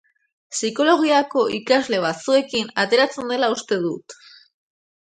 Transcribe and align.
Psikologiako 0.53 1.43
ikaskide 1.59 2.01
batzuekin 2.07 2.75
ateratzen 2.87 3.33
dela 3.35 3.53
uste 3.59 3.81
dut. 3.87 4.19